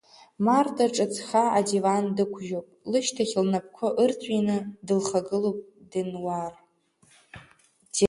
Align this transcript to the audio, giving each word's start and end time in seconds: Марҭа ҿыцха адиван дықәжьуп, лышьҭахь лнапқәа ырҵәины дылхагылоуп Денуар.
Марҭа 0.45 0.85
ҿыцха 0.95 1.43
адиван 1.57 2.05
дықәжьуп, 2.15 2.67
лышьҭахь 2.91 3.35
лнапқәа 3.43 3.87
ырҵәины 4.03 4.57
дылхагылоуп 4.87 5.59
Денуар. 5.91 6.53